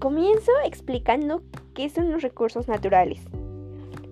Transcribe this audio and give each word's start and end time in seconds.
Comienzo 0.00 0.50
explicando 0.64 1.42
qué 1.74 1.90
son 1.90 2.10
los 2.10 2.22
recursos 2.22 2.68
naturales. 2.68 3.20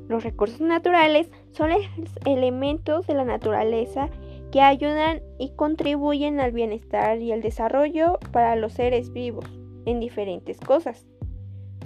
Los 0.07 0.23
recursos 0.23 0.61
naturales 0.61 1.31
son 1.53 1.71
los 1.71 1.81
elementos 2.27 3.07
de 3.07 3.15
la 3.15 3.25
naturaleza 3.25 4.11
que 4.53 4.61
ayudan 4.61 5.23
y 5.39 5.53
contribuyen 5.57 6.41
al 6.41 6.53
bienestar 6.53 7.23
y 7.23 7.33
al 7.33 7.41
desarrollo 7.41 8.19
para 8.33 8.55
los 8.55 8.75
seres 8.75 9.15
vivos 9.15 9.47
en 9.87 9.99
diferentes 9.99 10.61
cosas. 10.61 11.07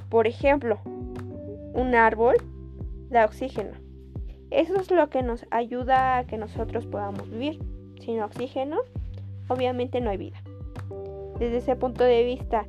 Por 0.08 0.26
ejemplo, 0.26 0.80
un 1.72 1.94
árbol 1.94 2.34
da 3.08 3.24
oxígeno. 3.24 3.70
Eso 4.50 4.80
es 4.80 4.90
lo 4.90 5.10
que 5.10 5.22
nos 5.22 5.46
ayuda 5.52 6.18
a 6.18 6.26
que 6.26 6.38
nosotros 6.38 6.88
podamos 6.88 7.30
vivir. 7.30 7.60
Sin 8.00 8.20
oxígeno, 8.20 8.78
obviamente 9.46 10.00
no 10.00 10.10
hay 10.10 10.16
vida. 10.16 10.42
Desde 11.38 11.58
ese 11.58 11.76
punto 11.76 12.02
de 12.02 12.24
vista, 12.24 12.66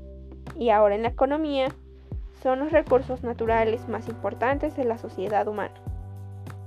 y 0.58 0.70
ahora 0.70 0.96
en 0.96 1.04
la 1.04 1.10
economía, 1.10 1.70
son 2.42 2.60
los 2.60 2.72
recursos 2.72 3.24
naturales 3.24 3.88
más 3.88 4.10
importantes 4.10 4.76
de 4.76 4.84
la 4.84 4.98
sociedad 4.98 5.48
humana, 5.48 5.74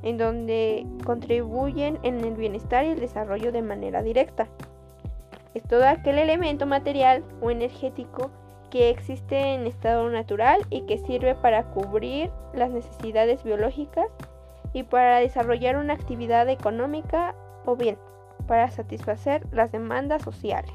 en 0.03 0.17
donde 0.17 0.87
contribuyen 1.05 1.99
en 2.03 2.25
el 2.25 2.35
bienestar 2.35 2.87
y 2.87 2.89
el 2.89 3.01
desarrollo 3.01 3.53
de 3.53 3.63
manera 3.63 4.03
directa. 4.03 4.49
Es 5.55 5.63
todo 5.63 5.87
aquel 5.87 6.19
elemento 6.19 6.67
material 6.67 7.25
o 7.41 7.51
energético 7.51 8.31
que 8.71 8.91
existe 8.91 9.55
en 9.55 9.67
estado 9.67 10.09
natural 10.11 10.61
y 10.71 10.83
que 10.83 10.99
sirve 10.99 11.35
para 11.35 11.65
cubrir 11.65 12.31
las 12.55 12.71
necesidades 12.71 13.45
biológicas 13.45 14.09
y 14.73 14.83
para 14.83 15.19
desarrollar 15.19 15.77
una 15.77 15.95
actividad 15.95 16.49
económica 16.49 17.35
o 17.65 17.77
bien 17.77 17.99
para 18.47 18.71
satisfacer 18.71 19.47
las 19.53 19.73
demandas 19.73 20.23
sociales. 20.23 20.73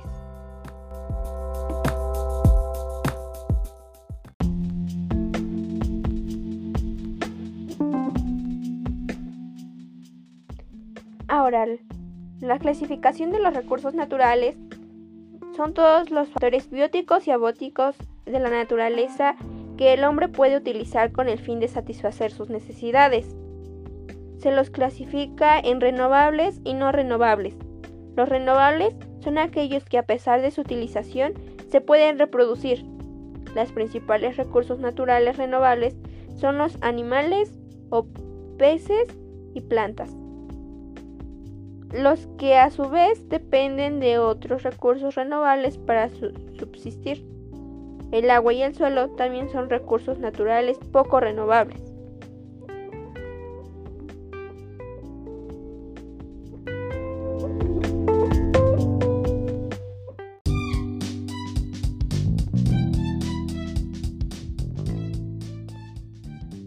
La 12.39 12.59
clasificación 12.59 13.31
de 13.31 13.39
los 13.41 13.53
recursos 13.53 13.93
naturales 13.93 14.55
son 15.53 15.73
todos 15.73 16.09
los 16.09 16.29
factores 16.29 16.69
bióticos 16.69 17.27
y 17.27 17.31
abóticos 17.31 17.97
de 18.25 18.39
la 18.39 18.49
naturaleza 18.49 19.35
que 19.75 19.91
el 19.91 20.05
hombre 20.05 20.29
puede 20.29 20.55
utilizar 20.55 21.11
con 21.11 21.27
el 21.27 21.39
fin 21.39 21.59
de 21.59 21.67
satisfacer 21.67 22.31
sus 22.31 22.49
necesidades. 22.49 23.35
Se 24.37 24.51
los 24.51 24.69
clasifica 24.69 25.59
en 25.59 25.81
renovables 25.81 26.61
y 26.63 26.73
no 26.73 26.93
renovables. 26.93 27.53
Los 28.15 28.29
renovables 28.29 28.95
son 29.19 29.37
aquellos 29.37 29.83
que 29.83 29.97
a 29.97 30.05
pesar 30.05 30.41
de 30.41 30.51
su 30.51 30.61
utilización 30.61 31.33
se 31.67 31.81
pueden 31.81 32.17
reproducir. 32.17 32.85
Los 33.55 33.73
principales 33.73 34.37
recursos 34.37 34.79
naturales 34.79 35.35
renovables 35.35 35.97
son 36.37 36.57
los 36.57 36.77
animales 36.79 37.51
o 37.89 38.05
peces 38.57 39.09
y 39.53 39.59
plantas 39.59 40.15
los 41.93 42.27
que 42.37 42.57
a 42.57 42.69
su 42.69 42.89
vez 42.89 43.27
dependen 43.27 43.99
de 43.99 44.17
otros 44.17 44.63
recursos 44.63 45.15
renovables 45.15 45.77
para 45.77 46.09
subsistir. 46.09 47.25
El 48.11 48.29
agua 48.29 48.53
y 48.53 48.61
el 48.61 48.75
suelo 48.75 49.09
también 49.11 49.49
son 49.49 49.69
recursos 49.69 50.19
naturales 50.19 50.77
poco 50.91 51.19
renovables. 51.19 51.81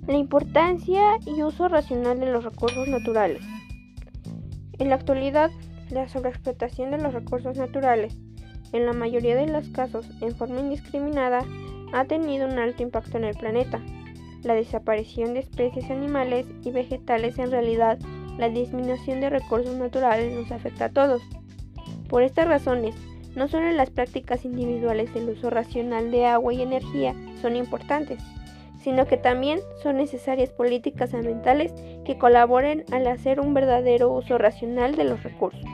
La 0.06 0.18
importancia 0.18 1.18
y 1.26 1.42
uso 1.42 1.68
racional 1.68 2.20
de 2.20 2.30
los 2.30 2.44
recursos 2.44 2.88
naturales. 2.88 3.42
En 4.84 4.90
la 4.90 4.96
actualidad, 4.96 5.50
la 5.88 6.10
sobreexplotación 6.10 6.90
de 6.90 6.98
los 6.98 7.14
recursos 7.14 7.56
naturales, 7.56 8.18
en 8.74 8.84
la 8.84 8.92
mayoría 8.92 9.34
de 9.34 9.46
los 9.46 9.70
casos 9.70 10.06
en 10.20 10.36
forma 10.36 10.60
indiscriminada, 10.60 11.42
ha 11.94 12.04
tenido 12.04 12.46
un 12.46 12.58
alto 12.58 12.82
impacto 12.82 13.16
en 13.16 13.24
el 13.24 13.34
planeta. 13.34 13.80
La 14.42 14.52
desaparición 14.52 15.32
de 15.32 15.40
especies 15.40 15.90
animales 15.90 16.44
y 16.62 16.70
vegetales 16.70 17.38
en 17.38 17.50
realidad, 17.50 17.98
la 18.36 18.50
disminución 18.50 19.22
de 19.22 19.30
recursos 19.30 19.74
naturales 19.74 20.34
nos 20.34 20.52
afecta 20.52 20.84
a 20.84 20.92
todos. 20.92 21.22
Por 22.10 22.22
estas 22.22 22.46
razones, 22.46 22.94
no 23.34 23.48
solo 23.48 23.70
las 23.70 23.88
prácticas 23.88 24.44
individuales 24.44 25.14
del 25.14 25.30
uso 25.30 25.48
racional 25.48 26.10
de 26.10 26.26
agua 26.26 26.52
y 26.52 26.60
energía 26.60 27.14
son 27.40 27.56
importantes, 27.56 28.22
sino 28.84 29.06
que 29.06 29.16
también 29.16 29.60
son 29.82 29.96
necesarias 29.96 30.50
políticas 30.50 31.14
ambientales 31.14 31.72
que 32.04 32.18
colaboren 32.18 32.84
al 32.92 33.06
hacer 33.06 33.40
un 33.40 33.54
verdadero 33.54 34.12
uso 34.12 34.36
racional 34.36 34.94
de 34.94 35.04
los 35.04 35.22
recursos. 35.22 35.73